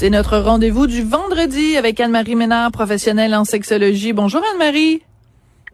C'est 0.00 0.08
notre 0.08 0.38
rendez-vous 0.38 0.86
du 0.86 1.02
vendredi 1.02 1.76
avec 1.76 2.00
Anne-Marie 2.00 2.34
Ménard, 2.34 2.72
professionnelle 2.72 3.34
en 3.34 3.44
sexologie. 3.44 4.14
Bonjour 4.14 4.40
Anne-Marie. 4.50 5.02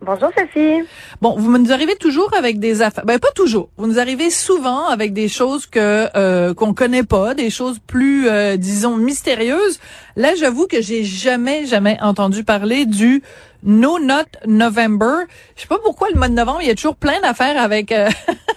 Bonjour 0.00 0.30
Sophie. 0.37 0.84
Bon, 1.22 1.37
vous 1.38 1.56
nous 1.56 1.71
arrivez 1.71 1.95
toujours 1.95 2.34
avec 2.36 2.58
des 2.58 2.82
affaires. 2.82 3.04
Ben 3.06 3.20
pas 3.20 3.30
toujours. 3.36 3.68
Vous 3.76 3.86
nous 3.86 4.00
arrivez 4.00 4.30
souvent 4.30 4.86
avec 4.86 5.12
des 5.12 5.28
choses 5.28 5.66
que 5.66 6.08
euh, 6.16 6.54
qu'on 6.54 6.74
connaît 6.74 7.04
pas, 7.04 7.34
des 7.34 7.50
choses 7.50 7.78
plus 7.78 8.28
euh, 8.28 8.56
disons 8.56 8.96
mystérieuses. 8.96 9.79
Là, 10.16 10.34
j'avoue 10.34 10.66
que 10.66 10.82
j'ai 10.82 11.04
jamais 11.04 11.64
jamais 11.64 11.96
entendu 12.02 12.43
parler 12.43 12.84
du 12.84 13.22
No 13.62 14.00
Not 14.00 14.24
November. 14.45 15.27
Je 15.54 15.61
sais 15.62 15.68
pas 15.68 15.79
pourquoi 15.79 16.08
le 16.12 16.18
mois 16.18 16.29
de 16.29 16.34
novembre, 16.34 16.58
il 16.62 16.66
y 16.66 16.72
a 16.72 16.74
toujours 16.74 16.96
plein 16.96 17.20
d'affaires 17.20 17.62
avec 17.62 17.93
euh, 17.93 18.08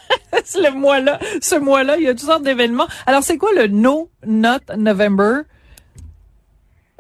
le 0.34 0.72
mois-là, 0.72 1.20
ce 1.42 1.58
mois-là, 1.58 1.98
il 1.98 2.06
y 2.06 2.08
a 2.08 2.16
toutes 2.16 2.26
sortes 2.26 2.42
d'événements. 2.42 2.88
Alors, 3.06 3.22
c'est 3.22 3.38
quoi 3.38 3.52
le 3.54 3.68
No 3.68 4.10
Not 4.26 4.76
November? 4.76 5.44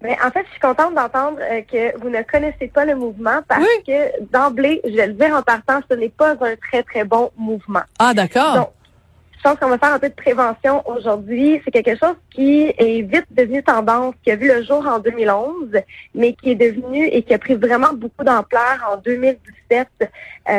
Ben, 0.01 0.15
en 0.25 0.31
fait, 0.31 0.45
je 0.45 0.51
suis 0.51 0.59
contente 0.59 0.95
d'entendre 0.95 1.39
euh, 1.41 1.61
que 1.61 1.97
vous 1.99 2.09
ne 2.09 2.21
connaissez 2.21 2.67
pas 2.67 2.85
le 2.85 2.95
mouvement 2.95 3.41
parce 3.47 3.65
que 3.85 4.21
d'emblée, 4.31 4.81
je 4.85 4.95
vais 4.95 5.07
le 5.07 5.13
dire 5.13 5.35
en 5.35 5.41
partant, 5.41 5.81
ce 5.89 5.95
n'est 5.95 6.09
pas 6.09 6.31
un 6.31 6.55
très, 6.55 6.83
très 6.83 7.03
bon 7.03 7.31
mouvement. 7.37 7.81
Ah, 7.99 8.13
d'accord. 8.13 8.71
Je 9.39 9.43
pense 9.43 9.57
qu'on 9.57 9.69
va 9.69 9.77
faire 9.77 9.93
un 9.93 9.99
peu 9.99 10.09
de 10.09 10.15
prévention 10.15 10.83
aujourd'hui. 10.85 11.61
C'est 11.63 11.71
quelque 11.71 11.97
chose 11.97 12.15
qui 12.29 12.73
est 12.77 13.01
vite 13.03 13.25
devenu 13.31 13.63
tendance, 13.63 14.13
qui 14.21 14.31
a 14.31 14.35
vu 14.35 14.49
le 14.49 14.63
jour 14.63 14.85
en 14.85 14.99
2011, 14.99 15.77
mais 16.13 16.33
qui 16.33 16.51
est 16.51 16.55
devenu 16.55 17.05
et 17.05 17.23
qui 17.23 17.33
a 17.33 17.39
pris 17.39 17.55
vraiment 17.55 17.93
beaucoup 17.93 18.25
d'ampleur 18.25 18.85
en 18.91 18.97
2017. 18.97 19.87
Euh, 20.01 20.07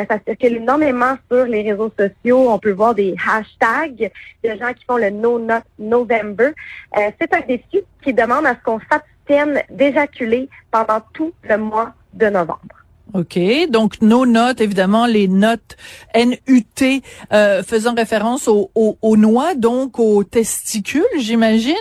ça 0.09 0.17
circule 0.25 0.55
énormément 0.57 1.15
sur 1.31 1.45
les 1.45 1.61
réseaux 1.61 1.91
sociaux. 1.95 2.49
On 2.49 2.57
peut 2.57 2.71
voir 2.71 2.95
des 2.95 3.15
hashtags 3.29 4.11
de 4.43 4.49
gens 4.49 4.73
qui 4.73 4.83
font 4.85 4.97
le 4.97 5.11
No 5.11 5.37
Not 5.37 5.61
November. 5.77 6.51
Euh, 6.97 7.11
c'est 7.19 7.31
un 7.35 7.41
défi 7.41 7.83
qui 8.03 8.15
demande 8.15 8.47
à 8.47 8.55
ce 8.55 8.63
qu'on 8.63 8.79
s'abstienne 8.79 9.11
d'éjaculer 9.69 10.49
pendant 10.71 11.01
tout 11.13 11.31
le 11.43 11.57
mois 11.57 11.93
de 12.13 12.27
novembre. 12.27 12.81
OK. 13.13 13.39
Donc, 13.69 14.01
nos 14.01 14.25
notes, 14.25 14.61
évidemment, 14.61 15.05
les 15.05 15.27
notes 15.27 15.75
NUT 16.15 17.01
euh, 17.33 17.61
faisant 17.63 17.93
référence 17.93 18.47
aux, 18.47 18.71
aux, 18.73 19.17
noix, 19.17 19.53
donc 19.55 19.99
aux 19.99 20.23
testicules, 20.23 21.03
j'imagine. 21.17 21.73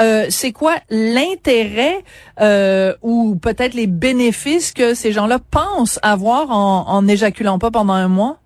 Euh, 0.00 0.26
c'est 0.28 0.52
quoi 0.52 0.74
l'intérêt 0.90 2.02
euh, 2.40 2.94
ou 3.02 3.36
peut-être 3.36 3.74
les 3.74 3.86
bénéfices 3.86 4.72
que 4.72 4.94
ces 4.94 5.12
gens-là 5.12 5.38
pensent 5.38 6.00
avoir 6.02 6.50
en, 6.50 6.88
en 6.88 7.58
pas 7.58 7.70
pendant 7.70 7.92
un 7.92 8.08
mois? 8.08 8.41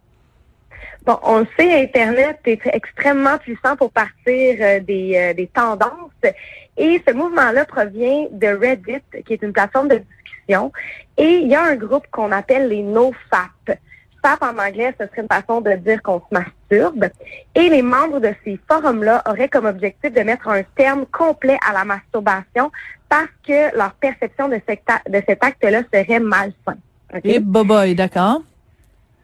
Bon, 1.07 1.19
on 1.23 1.39
le 1.39 1.47
sait, 1.57 1.83
Internet 1.83 2.41
est 2.47 2.61
extrêmement 2.73 3.39
puissant 3.39 3.77
pour 3.77 3.93
partir 3.93 4.57
euh, 4.61 4.81
des, 4.81 5.12
euh, 5.17 5.35
des 5.35 5.47
tendances. 5.47 6.11
Et 6.77 7.01
ce 7.07 7.15
mouvement-là 7.15 7.65
provient 7.65 8.27
de 8.33 8.49
Reddit, 8.49 9.03
qui 9.25 9.34
est 9.34 9.43
une 9.43 9.53
plateforme 9.53 9.89
de 9.89 10.03
et 11.17 11.39
il 11.43 11.49
y 11.49 11.55
a 11.55 11.65
un 11.65 11.77
groupe 11.77 12.07
qu'on 12.11 12.31
appelle 12.33 12.69
les 12.69 12.83
NoFap. 12.83 13.79
FAP 14.23 14.43
en 14.43 14.59
anglais, 14.59 14.95
ce 14.99 15.07
serait 15.07 15.23
une 15.23 15.29
façon 15.29 15.61
de 15.61 15.73
dire 15.73 16.03
qu'on 16.03 16.21
se 16.21 16.27
masturbe. 16.33 17.09
Et 17.55 17.69
les 17.69 17.83
membres 17.83 18.21
de 18.21 18.33
ces 18.45 18.59
forums-là 18.69 19.23
auraient 19.29 19.49
comme 19.49 19.67
objectif 19.67 20.12
de 20.12 20.21
mettre 20.21 20.49
un 20.49 20.62
terme 20.77 21.07
complet 21.07 21.59
à 21.69 21.73
la 21.73 21.84
masturbation 21.84 22.71
parce 23.09 23.29
que 23.47 23.77
leur 23.77 23.93
perception 23.95 24.49
de 24.49 24.61
cet, 24.67 24.83
acte-là 25.41 25.83
serait 25.93 26.21
malsain. 26.21 26.77
Et 27.25 27.39
boboy, 27.39 27.95
d'accord? 27.95 28.43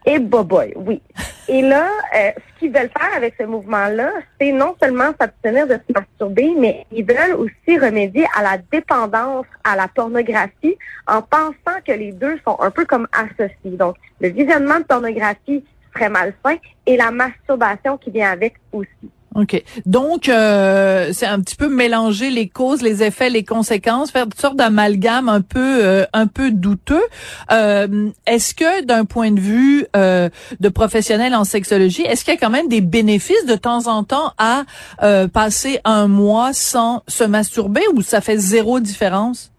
Et 0.04 0.18
boboy, 0.18 0.72
oui. 0.76 1.00
Et 1.48 1.62
là, 1.62 1.88
euh, 2.16 2.30
ce 2.36 2.58
qu'ils 2.58 2.72
veulent 2.72 2.90
faire 2.96 3.16
avec 3.16 3.34
ce 3.38 3.44
mouvement-là, 3.44 4.10
c'est 4.40 4.52
non 4.52 4.74
seulement 4.82 5.12
s'abstenir 5.20 5.66
de 5.66 5.74
se 5.74 5.92
masturber, 5.94 6.54
mais 6.56 6.86
ils 6.90 7.04
veulent 7.04 7.34
aussi 7.34 7.78
remédier 7.78 8.26
à 8.36 8.42
la 8.42 8.58
dépendance 8.58 9.46
à 9.62 9.76
la 9.76 9.86
pornographie 9.88 10.76
en 11.06 11.22
pensant 11.22 11.78
que 11.86 11.92
les 11.92 12.12
deux 12.12 12.38
sont 12.44 12.56
un 12.60 12.70
peu 12.70 12.84
comme 12.84 13.06
associés. 13.12 13.76
Donc, 13.76 13.96
le 14.20 14.28
visionnement 14.28 14.78
de 14.78 14.84
pornographie 14.84 15.64
serait 15.94 16.08
malsain 16.08 16.56
et 16.86 16.96
la 16.96 17.10
masturbation 17.10 17.96
qui 17.98 18.10
vient 18.10 18.30
avec 18.30 18.54
aussi. 18.72 19.10
OK. 19.34 19.62
Donc, 19.86 20.28
euh, 20.28 21.10
c'est 21.12 21.26
un 21.26 21.40
petit 21.40 21.56
peu 21.56 21.68
mélanger 21.68 22.30
les 22.30 22.48
causes, 22.48 22.82
les 22.82 23.02
effets, 23.02 23.30
les 23.30 23.44
conséquences, 23.44 24.10
faire 24.10 24.26
une 24.26 24.32
sorte 24.32 24.56
d'amalgame 24.56 25.28
un 25.28 25.40
peu 25.40 25.84
euh, 25.84 26.04
un 26.12 26.26
peu 26.26 26.50
douteux. 26.50 27.02
Euh, 27.50 28.10
est-ce 28.26 28.54
que 28.54 28.84
d'un 28.84 29.04
point 29.04 29.30
de 29.30 29.40
vue 29.40 29.86
de 29.94 30.68
professionnel 30.68 31.34
en 31.34 31.44
sexologie, 31.44 32.02
est-ce 32.02 32.24
qu'il 32.24 32.34
y 32.34 32.36
a 32.36 32.40
quand 32.40 32.50
même 32.50 32.68
des 32.68 32.80
bénéfices 32.80 33.46
de 33.46 33.56
temps 33.56 33.86
en 33.86 34.04
temps 34.04 34.32
à 34.38 34.64
passer 35.32 35.80
un 35.84 36.08
mois 36.08 36.52
sans 36.52 37.02
se 37.08 37.24
masturber 37.24 37.82
ou 37.94 38.02
ça 38.02 38.20
fait 38.20 38.36
zéro 38.36 38.80
différence? 38.80 39.52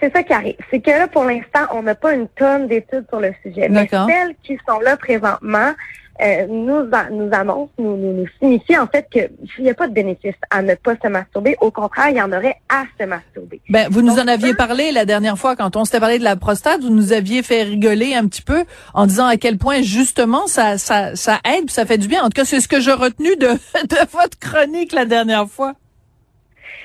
C'est 0.00 0.12
ça 0.12 0.22
qui 0.22 0.32
arrive. 0.32 0.56
C'est 0.70 0.80
que 0.80 0.90
là, 0.90 1.08
pour 1.08 1.24
l'instant, 1.24 1.66
on 1.72 1.82
n'a 1.82 1.94
pas 1.94 2.14
une 2.14 2.28
tonne 2.28 2.68
d'études 2.68 3.06
sur 3.08 3.20
le 3.20 3.32
sujet. 3.42 3.68
Mais 3.68 3.88
celles 3.88 4.36
qui 4.42 4.56
sont 4.68 4.78
là 4.80 4.96
présentement, 4.96 5.72
euh, 6.20 6.46
nous, 6.48 6.84
nous 7.10 7.28
annonce, 7.32 7.70
nous, 7.78 7.96
nous, 7.96 8.12
nous 8.12 8.26
signifie 8.40 8.76
en 8.76 8.86
fait 8.86 9.06
qu'il 9.10 9.30
n'y 9.60 9.70
a 9.70 9.74
pas 9.74 9.86
de 9.86 9.92
bénéfice 9.92 10.34
à 10.50 10.62
ne 10.62 10.74
pas 10.74 10.94
se 11.02 11.08
masturber. 11.08 11.56
Au 11.60 11.70
contraire, 11.70 12.08
il 12.10 12.16
y 12.16 12.22
en 12.22 12.32
aurait 12.32 12.56
à 12.68 12.84
se 12.98 13.06
masturber. 13.06 13.60
Ben, 13.68 13.88
vous 13.90 14.02
nous 14.02 14.18
en 14.18 14.26
aviez 14.26 14.54
parlé 14.54 14.90
la 14.90 15.04
dernière 15.04 15.38
fois 15.38 15.54
quand 15.54 15.76
on 15.76 15.84
s'était 15.84 16.00
parlé 16.00 16.18
de 16.18 16.24
la 16.24 16.36
prostate. 16.36 16.80
Vous 16.80 16.90
nous 16.90 17.12
aviez 17.12 17.42
fait 17.42 17.62
rigoler 17.62 18.14
un 18.14 18.26
petit 18.26 18.42
peu 18.42 18.64
en 18.94 19.06
disant 19.06 19.26
à 19.26 19.36
quel 19.36 19.58
point 19.58 19.82
justement 19.82 20.46
ça, 20.46 20.76
ça, 20.78 21.14
ça 21.14 21.38
aide, 21.44 21.70
ça 21.70 21.86
fait 21.86 21.98
du 21.98 22.08
bien. 22.08 22.22
En 22.22 22.26
tout 22.26 22.40
cas, 22.40 22.44
c'est 22.44 22.60
ce 22.60 22.68
que 22.68 22.80
j'ai 22.80 22.92
retenu 22.92 23.36
de, 23.36 23.46
de 23.46 24.10
votre 24.10 24.38
chronique 24.38 24.92
la 24.92 25.04
dernière 25.04 25.48
fois. 25.48 25.74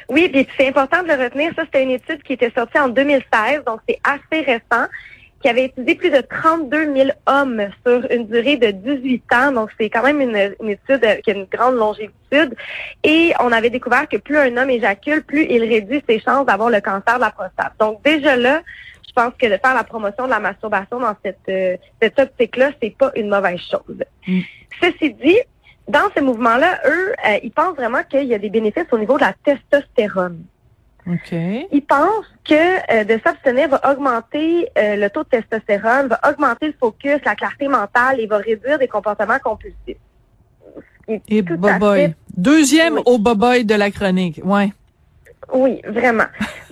Oui, 0.10 0.30
puis 0.30 0.48
c'est 0.58 0.68
important 0.68 1.02
de 1.02 1.08
le 1.08 1.24
retenir. 1.24 1.54
Ça, 1.56 1.64
c'était 1.66 1.84
une 1.84 1.92
étude 1.92 2.22
qui 2.24 2.34
était 2.34 2.52
sortie 2.52 2.78
en 2.78 2.90
2016, 2.90 3.64
donc 3.66 3.80
c'est 3.88 4.00
assez 4.04 4.44
récent 4.44 4.88
qui 5.44 5.50
avait 5.50 5.66
étudié 5.66 5.96
plus 5.96 6.10
de 6.10 6.22
32 6.22 6.96
000 6.96 7.10
hommes 7.26 7.68
sur 7.86 8.10
une 8.10 8.28
durée 8.28 8.56
de 8.56 8.72
18 8.72 9.24
ans. 9.34 9.52
Donc, 9.52 9.72
c'est 9.78 9.90
quand 9.90 10.02
même 10.02 10.22
une, 10.22 10.38
étude 10.38 11.22
qui 11.22 11.32
a 11.32 11.34
une 11.34 11.44
grande 11.52 11.76
longévitude. 11.76 12.56
Et 13.04 13.34
on 13.42 13.52
avait 13.52 13.70
découvert 13.70 14.08
que 14.08 14.16
plus 14.16 14.38
un 14.38 14.56
homme 14.56 14.70
éjacule, 14.70 15.22
plus 15.22 15.46
il 15.50 15.66
réduit 15.66 16.02
ses 16.08 16.22
chances 16.22 16.46
d'avoir 16.46 16.70
le 16.70 16.80
cancer 16.80 17.16
de 17.16 17.20
la 17.20 17.32
prostate. 17.32 17.74
Donc, 17.78 18.02
déjà 18.04 18.38
là, 18.38 18.62
je 19.06 19.12
pense 19.14 19.34
que 19.38 19.46
de 19.48 19.58
faire 19.58 19.76
la 19.76 19.84
promotion 19.84 20.26
de 20.26 20.30
la 20.30 20.40
masturbation 20.40 21.02
dans 21.02 21.16
cette, 21.24 21.38
euh, 21.50 21.76
cette 22.02 22.18
optique-là, 22.18 22.72
c'est 22.82 22.96
pas 22.98 23.12
une 23.18 23.28
mauvaise 23.28 23.60
chose. 23.60 24.02
Mm. 24.26 24.40
Ceci 24.82 25.14
dit, 25.14 25.40
dans 25.90 26.10
ce 26.16 26.22
mouvement-là, 26.22 26.80
eux, 26.88 27.14
euh, 27.28 27.38
ils 27.44 27.52
pensent 27.52 27.76
vraiment 27.76 28.04
qu'il 28.10 28.24
y 28.24 28.34
a 28.34 28.40
des 28.40 28.50
bénéfices 28.50 28.88
au 28.94 28.98
niveau 28.98 29.18
de 29.18 29.24
la 29.24 29.34
testostérone. 29.44 30.46
Okay. 31.06 31.68
Ils 31.72 31.82
pensent 31.82 32.32
que 32.46 32.54
euh, 32.94 33.04
de 33.04 33.20
s'abstenir 33.24 33.68
va 33.68 33.92
augmenter 33.92 34.70
euh, 34.78 34.96
le 34.96 35.10
taux 35.10 35.24
de 35.24 35.30
testostérone, 35.30 36.08
va 36.08 36.20
augmenter 36.30 36.68
le 36.68 36.74
focus, 36.80 37.20
la 37.26 37.36
clarté 37.36 37.68
mentale 37.68 38.20
et 38.20 38.28
va 38.28 38.38
réduire 38.38 38.80
des 38.80 38.88
comportements 38.88 39.40
compulsifs. 39.44 39.98
Et 41.08 41.42
boboy. 41.42 42.16
Deuxième 42.36 43.00
au 43.06 43.18
boboy 43.18 43.66
de 43.66 43.76
la 43.76 43.92
chronique, 43.92 44.40
ouais. 44.44 44.72
Oui, 45.52 45.82
vraiment. 45.86 46.24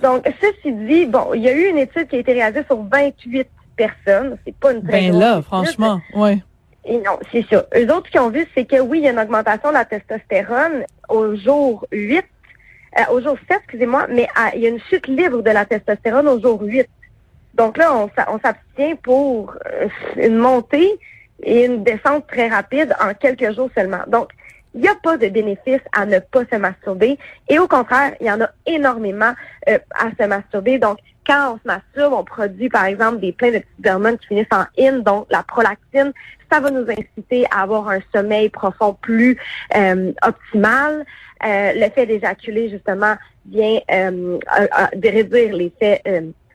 Donc, 0.02 0.26
ceci 0.40 0.72
dit, 0.72 1.04
bon, 1.04 1.34
il 1.34 1.42
y 1.42 1.48
a 1.48 1.52
eu 1.52 1.68
une 1.68 1.78
étude 1.78 2.08
qui 2.08 2.16
a 2.16 2.18
été 2.20 2.32
réalisée 2.32 2.64
sur 2.66 2.82
28 2.82 3.46
personnes. 3.76 4.38
C'est 4.46 4.56
pas 4.56 4.72
une 4.72 4.82
très 4.82 5.10
Ben 5.10 5.18
là, 5.18 5.42
franchement, 5.42 6.00
ouais. 6.14 6.38
Et 6.84 6.96
non, 6.96 7.18
c'est 7.30 7.44
ça. 7.48 7.66
Eux 7.76 7.94
autres 7.94 8.10
qui 8.10 8.18
ont 8.18 8.30
vu, 8.30 8.46
c'est 8.54 8.64
que 8.64 8.80
oui, 8.80 8.98
il 8.98 9.04
y 9.04 9.08
a 9.08 9.12
une 9.12 9.18
augmentation 9.18 9.68
de 9.68 9.74
la 9.74 9.84
testostérone 9.84 10.84
au 11.08 11.36
jour 11.36 11.86
8 11.92 12.24
euh, 12.98 13.12
au 13.12 13.20
jour 13.20 13.36
7, 13.48 13.58
excusez-moi, 13.58 14.06
mais 14.08 14.28
il 14.54 14.60
y 14.60 14.66
a 14.66 14.68
une 14.68 14.80
chute 14.80 15.06
libre 15.06 15.42
de 15.42 15.50
la 15.50 15.64
testostérone 15.64 16.28
au 16.28 16.40
jour 16.40 16.60
8. 16.60 16.86
Donc 17.54 17.76
là, 17.76 17.94
on, 17.94 18.10
on 18.28 18.38
s'abstient 18.38 18.96
pour 19.02 19.54
euh, 19.66 19.88
une 20.16 20.36
montée 20.36 20.98
et 21.42 21.64
une 21.64 21.82
descente 21.82 22.26
très 22.26 22.48
rapide 22.48 22.94
en 23.00 23.14
quelques 23.14 23.54
jours 23.54 23.70
seulement. 23.74 24.02
Donc, 24.06 24.28
il 24.74 24.80
n'y 24.80 24.88
a 24.88 24.94
pas 24.94 25.16
de 25.16 25.28
bénéfice 25.28 25.80
à 25.92 26.06
ne 26.06 26.18
pas 26.18 26.44
se 26.50 26.56
masturber. 26.56 27.18
Et 27.48 27.58
au 27.58 27.68
contraire, 27.68 28.14
il 28.20 28.26
y 28.26 28.30
en 28.30 28.40
a 28.40 28.50
énormément 28.66 29.32
euh, 29.68 29.78
à 29.94 30.10
se 30.18 30.26
masturber. 30.26 30.78
Donc, 30.78 30.98
quand 31.26 31.54
on 31.54 31.56
se 31.58 31.66
masturbe, 31.66 32.14
on 32.14 32.24
produit, 32.24 32.68
par 32.68 32.86
exemple, 32.86 33.20
des 33.20 33.32
pleins 33.32 33.52
de 33.52 33.58
petites 33.58 33.86
hormones 33.86 34.18
qui 34.18 34.28
finissent 34.28 34.46
en 34.50 34.64
in, 34.78 34.98
donc 34.98 35.26
la 35.30 35.42
prolactine. 35.42 36.12
Ça 36.50 36.60
va 36.60 36.70
nous 36.70 36.86
inciter 36.90 37.46
à 37.50 37.62
avoir 37.62 37.88
un 37.88 38.00
sommeil 38.14 38.48
profond 38.48 38.94
plus 39.00 39.38
euh, 39.76 40.12
optimal. 40.22 41.04
Euh, 41.44 41.72
le 41.74 41.90
fait 41.90 42.06
d'éjaculer, 42.06 42.70
justement, 42.70 43.14
vient 43.46 43.80
euh, 43.90 44.38
réduire 45.02 45.54
l'effet, 45.54 46.02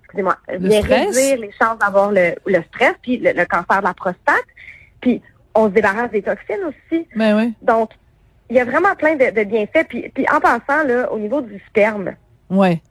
excusez-moi, 0.01 0.38
vient 0.59 0.81
réduire 0.81 1.38
les 1.39 1.51
chances 1.59 1.80
d'avoir 1.80 2.12
le, 2.12 2.36
le, 2.45 2.62
stress, 2.74 2.94
puis 3.01 3.18
le, 3.18 3.45
cancer 3.45 3.80
de 3.80 3.88
la 3.88 3.94
prostate. 3.94 4.45
Puis, 5.01 5.21
on 5.56 5.65
se 5.65 5.74
débarrasse 5.74 6.12
des 6.12 6.21
toxines 6.21 6.63
aussi. 6.65 7.07
Ben 7.15 7.36
oui. 7.36 7.53
Donc, 7.62 7.92
il 8.49 8.55
y 8.55 8.59
a 8.59 8.65
vraiment 8.65 8.95
plein 8.95 9.15
de, 9.15 9.31
de 9.31 9.44
bienfaits. 9.44 9.88
Puis, 9.89 10.09
puis, 10.09 10.25
en 10.33 10.39
passant, 10.39 10.83
là, 10.83 11.11
au 11.11 11.19
niveau 11.19 11.41
du 11.41 11.61
sperme, 11.67 12.15
ouais 12.49 12.81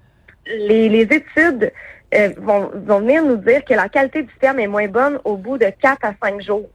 les, 0.46 0.88
les 0.88 1.02
études 1.02 1.72
euh, 2.14 2.30
vont, 2.38 2.70
vont 2.74 3.00
venir 3.00 3.24
nous 3.24 3.36
dire 3.36 3.64
que 3.64 3.74
la 3.74 3.88
qualité 3.88 4.22
du 4.22 4.32
sperme 4.34 4.60
est 4.60 4.66
moins 4.66 4.88
bonne 4.88 5.18
au 5.24 5.36
bout 5.36 5.58
de 5.58 5.66
4 5.66 6.04
à 6.04 6.12
5 6.22 6.40
jours. 6.42 6.68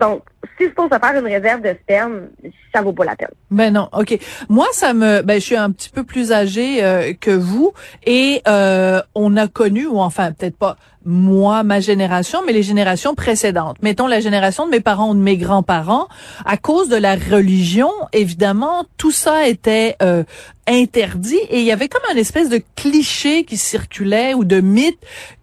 Donc, 0.00 0.22
si 0.58 0.64
c'est 0.64 0.74
pour 0.74 0.88
se 0.92 0.98
faire 0.98 1.16
une 1.16 1.26
réserve 1.26 1.62
de 1.62 1.74
sperme, 1.82 2.28
ça 2.74 2.82
vaut 2.82 2.92
pas 2.92 3.04
la 3.04 3.16
peine. 3.16 3.28
Ben 3.54 3.72
non, 3.72 3.88
ok. 3.92 4.18
Moi, 4.48 4.66
ça 4.72 4.94
me, 4.94 5.22
ben 5.22 5.40
je 5.40 5.44
suis 5.44 5.56
un 5.56 5.70
petit 5.70 5.88
peu 5.88 6.02
plus 6.02 6.32
âgée 6.32 6.84
euh, 6.84 7.12
que 7.18 7.30
vous 7.30 7.72
et 8.04 8.42
euh, 8.48 9.00
on 9.14 9.36
a 9.36 9.46
connu, 9.46 9.86
ou 9.86 10.00
enfin 10.00 10.32
peut-être 10.32 10.56
pas 10.56 10.76
moi, 11.06 11.62
ma 11.64 11.80
génération, 11.80 12.40
mais 12.46 12.52
les 12.52 12.62
générations 12.62 13.14
précédentes. 13.14 13.76
Mettons 13.82 14.06
la 14.06 14.20
génération 14.20 14.64
de 14.64 14.70
mes 14.70 14.80
parents 14.80 15.10
ou 15.10 15.14
de 15.14 15.20
mes 15.20 15.36
grands-parents, 15.36 16.08
à 16.46 16.56
cause 16.56 16.88
de 16.88 16.96
la 16.96 17.14
religion, 17.14 17.90
évidemment, 18.12 18.84
tout 18.96 19.10
ça 19.12 19.46
était 19.46 19.96
euh, 20.02 20.24
interdit 20.66 21.40
et 21.50 21.60
il 21.60 21.66
y 21.66 21.72
avait 21.72 21.88
comme 21.88 22.02
un 22.10 22.16
espèce 22.16 22.48
de 22.48 22.60
cliché 22.74 23.44
qui 23.44 23.58
circulait 23.58 24.34
ou 24.34 24.44
de 24.44 24.60
mythe 24.60 24.98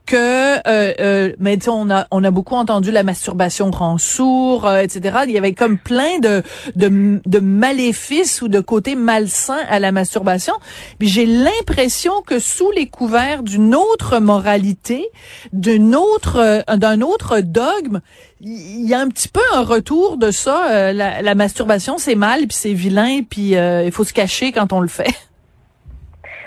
que 0.07 0.57
euh, 0.67 0.93
euh, 0.99 1.33
mais 1.39 1.57
on 1.69 1.89
a 1.91 2.07
on 2.11 2.23
a 2.23 2.31
beaucoup 2.31 2.55
entendu 2.55 2.91
la 2.91 3.03
masturbation 3.03 3.69
rend 3.69 3.97
sourd 3.97 4.65
euh, 4.65 4.79
etc 4.79 5.19
il 5.25 5.31
y 5.31 5.37
avait 5.37 5.53
comme 5.53 5.77
plein 5.77 6.19
de, 6.19 6.41
de 6.75 7.21
de 7.23 7.39
maléfices 7.39 8.00
ou 8.41 8.47
de 8.47 8.59
côtés 8.59 8.95
malsains 8.95 9.63
à 9.69 9.79
la 9.79 9.91
masturbation. 9.91 10.53
J'ai 10.99 11.25
l'impression 11.25 12.21
que 12.21 12.39
sous 12.39 12.71
les 12.71 12.87
couverts 12.87 13.43
d'une 13.43 13.75
autre 13.75 14.19
moralité 14.19 15.09
d'une 15.53 15.95
autre 15.95 16.37
euh, 16.37 16.77
d'un 16.77 17.01
autre 17.01 17.39
dogme 17.41 18.01
il 18.39 18.87
y 18.87 18.93
a 18.93 18.99
un 18.99 19.09
petit 19.09 19.27
peu 19.27 19.41
un 19.53 19.63
retour 19.63 20.17
de 20.17 20.31
ça 20.31 20.71
euh, 20.71 20.93
la, 20.93 21.21
la, 21.21 21.35
masturbation 21.35 21.97
c'est 21.97 22.15
mal 22.15 22.47
puis 22.47 22.57
c'est 22.57 22.73
vilain 22.73 23.21
puis 23.29 23.55
euh, 23.55 23.83
il 23.85 23.91
faut 23.91 24.03
se 24.03 24.13
cacher 24.13 24.51
quand 24.51 24.73
on 24.73 24.79
le 24.79 24.87
fait 24.87 25.13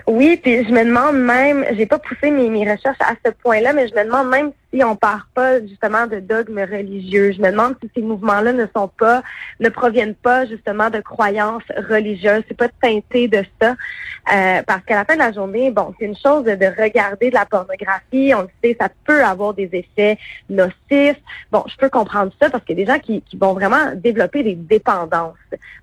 oui, 0.06 0.36
puis 0.36 0.64
je 0.64 0.70
me 0.70 0.84
demande 0.84 1.16
même, 1.16 1.64
j'ai 1.72 1.86
pas 1.86 1.98
poussé 1.98 2.30
mes, 2.30 2.50
mes 2.50 2.70
recherches 2.70 3.00
à 3.00 3.14
ce 3.24 3.30
point-là, 3.30 3.72
mais 3.72 3.88
je 3.88 3.94
me 3.94 4.04
demande 4.04 4.28
même 4.28 4.52
si 4.72 4.84
on 4.84 4.96
part 4.96 5.28
pas 5.34 5.60
justement 5.62 6.06
de 6.06 6.20
dogmes 6.20 6.58
religieux. 6.58 7.32
Je 7.32 7.40
me 7.40 7.50
demande 7.50 7.74
si 7.82 7.90
ces 7.94 8.02
mouvements-là 8.02 8.52
ne 8.52 8.66
sont 8.76 8.88
pas, 8.88 9.22
ne 9.60 9.68
proviennent 9.70 10.14
pas 10.14 10.44
justement 10.44 10.90
de 10.90 11.00
croyances 11.00 11.62
religieuses. 11.88 12.42
C'est 12.48 12.56
pas 12.56 12.68
teinté 12.82 13.28
de 13.28 13.44
ça, 13.60 13.76
euh, 14.32 14.62
parce 14.66 14.84
qu'à 14.84 14.96
la 14.96 15.04
fin 15.06 15.14
de 15.14 15.20
la 15.20 15.32
journée, 15.32 15.70
bon, 15.70 15.94
c'est 15.98 16.04
une 16.04 16.16
chose 16.16 16.44
de, 16.44 16.82
regarder 16.82 17.30
de 17.30 17.34
la 17.34 17.46
pornographie. 17.46 18.34
On 18.34 18.42
le 18.42 18.48
sait, 18.62 18.76
ça 18.78 18.90
peut 19.06 19.24
avoir 19.24 19.54
des 19.54 19.70
effets 19.72 20.18
nocifs. 20.50 21.20
Bon, 21.50 21.64
je 21.66 21.76
peux 21.78 21.88
comprendre 21.88 22.32
ça 22.40 22.50
parce 22.50 22.62
qu'il 22.64 22.78
y 22.78 22.82
a 22.82 22.84
des 22.84 22.92
gens 22.92 22.98
qui, 22.98 23.22
qui 23.22 23.38
vont 23.38 23.54
vraiment 23.54 23.94
développer 23.94 24.42
des 24.42 24.54
dépendances. 24.54 25.36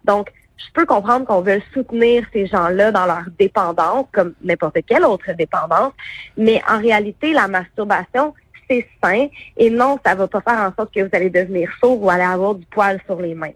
Donc 0.06 0.32
je 0.68 0.74
peux 0.74 0.86
comprendre 0.86 1.26
qu'on 1.26 1.42
veut 1.42 1.62
soutenir 1.74 2.26
ces 2.34 2.46
gens-là 2.48 2.92
dans 2.92 3.06
leur 3.06 3.24
dépendance, 3.38 4.06
comme 4.12 4.34
n'importe 4.44 4.78
quelle 4.88 5.06
autre 5.06 5.32
dépendance, 5.38 5.94
mais 6.38 6.62
en 6.70 6.80
réalité, 6.80 7.34
la 7.34 7.48
masturbation, 7.48 8.34
c'est 8.70 8.88
sain 9.04 9.28
et 9.58 9.70
non, 9.70 10.00
ça 10.06 10.16
va 10.16 10.28
pas 10.28 10.42
faire 10.42 10.60
en 10.60 10.74
sorte 10.76 10.94
que 10.94 11.02
vous 11.02 11.10
allez 11.12 11.30
devenir 11.30 11.70
sourd 11.80 12.02
ou 12.02 12.10
aller 12.10 12.24
avoir 12.24 12.56
du 12.56 12.66
poil 12.66 13.00
sur 13.06 13.22
les 13.22 13.36
mains. 13.36 13.52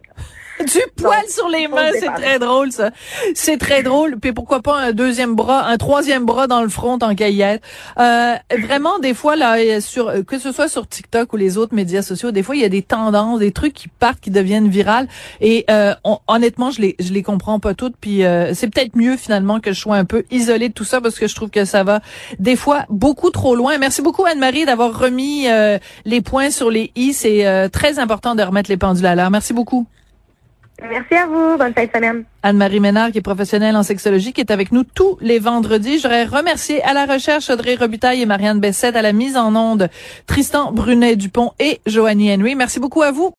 Du 0.59 0.79
poil 0.95 1.27
sur 1.27 1.47
les 1.49 1.67
mains, 1.67 1.91
c'est 1.99 2.13
très 2.13 2.39
drôle 2.39 2.71
ça. 2.71 2.91
C'est 3.33 3.57
très 3.57 3.83
drôle. 3.83 4.17
Puis 4.19 4.33
pourquoi 4.33 4.61
pas 4.61 4.77
un 4.77 4.91
deuxième 4.91 5.35
bras, 5.35 5.67
un 5.67 5.77
troisième 5.77 6.25
bras 6.25 6.47
dans 6.47 6.61
le 6.61 6.69
front 6.69 6.97
en 7.01 7.15
caillette. 7.15 7.61
Euh, 7.99 8.35
vraiment, 8.63 8.99
des 8.99 9.13
fois 9.13 9.35
là, 9.35 9.81
sur 9.81 10.11
que 10.25 10.39
ce 10.39 10.51
soit 10.51 10.69
sur 10.69 10.87
TikTok 10.87 11.33
ou 11.33 11.37
les 11.37 11.57
autres 11.57 11.75
médias 11.75 12.01
sociaux, 12.01 12.31
des 12.31 12.43
fois 12.43 12.55
il 12.55 12.61
y 12.61 12.65
a 12.65 12.69
des 12.69 12.81
tendances, 12.81 13.39
des 13.39 13.51
trucs 13.51 13.73
qui 13.73 13.87
partent, 13.87 14.19
qui 14.19 14.31
deviennent 14.31 14.69
virales. 14.69 15.07
Et 15.41 15.65
euh, 15.69 15.93
honnêtement, 16.27 16.71
je 16.71 16.81
les 16.81 16.95
je 16.99 17.13
les 17.13 17.23
comprends 17.23 17.59
pas 17.59 17.73
toutes. 17.73 17.95
Puis 17.99 18.23
euh, 18.23 18.53
c'est 18.53 18.69
peut-être 18.69 18.95
mieux 18.95 19.17
finalement 19.17 19.59
que 19.59 19.73
je 19.73 19.79
sois 19.79 19.97
un 19.97 20.05
peu 20.05 20.23
isolée 20.31 20.69
de 20.69 20.73
tout 20.73 20.83
ça 20.83 21.01
parce 21.01 21.19
que 21.19 21.27
je 21.27 21.35
trouve 21.35 21.49
que 21.49 21.65
ça 21.65 21.83
va 21.83 22.01
des 22.39 22.55
fois 22.55 22.85
beaucoup 22.89 23.29
trop 23.29 23.55
loin. 23.55 23.77
Merci 23.77 24.01
beaucoup 24.01 24.25
Anne-Marie 24.25 24.65
d'avoir 24.65 24.97
remis 24.97 25.47
euh, 25.47 25.77
les 26.05 26.21
points 26.21 26.49
sur 26.49 26.69
les 26.69 26.91
i. 26.95 27.13
C'est 27.13 27.45
euh, 27.45 27.69
très 27.69 27.99
important 27.99 28.35
de 28.35 28.43
remettre 28.43 28.69
les 28.69 28.77
pendules 28.77 29.05
à 29.05 29.15
l'heure. 29.15 29.31
Merci 29.31 29.53
beaucoup. 29.53 29.85
Merci 30.81 31.15
à 31.15 31.25
vous. 31.25 31.57
Bonne 31.57 31.73
fin 31.73 31.85
de 31.85 31.91
semaine. 31.93 32.23
Anne-Marie 32.43 32.79
Ménard, 32.79 33.11
qui 33.11 33.19
est 33.19 33.21
professionnelle 33.21 33.75
en 33.75 33.83
sexologie, 33.83 34.33
qui 34.33 34.41
est 34.41 34.51
avec 34.51 34.71
nous 34.71 34.83
tous 34.83 35.17
les 35.21 35.39
vendredis. 35.39 35.99
J'aurais 35.99 36.25
remercié 36.25 36.83
à 36.83 36.93
la 36.93 37.05
recherche 37.05 37.49
Audrey 37.49 37.75
Robitaille 37.75 38.21
et 38.21 38.25
Marianne 38.25 38.59
Bessette, 38.59 38.95
à 38.95 39.01
la 39.01 39.13
mise 39.13 39.37
en 39.37 39.55
onde 39.55 39.89
Tristan 40.27 40.71
Brunet-Dupont 40.71 41.53
et 41.59 41.79
Joanie 41.85 42.31
Henry. 42.33 42.55
Merci 42.55 42.79
beaucoup 42.79 43.01
à 43.01 43.11
vous. 43.11 43.33